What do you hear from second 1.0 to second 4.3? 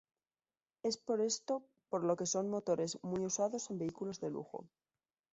esto por lo que son motores muy usados en vehículos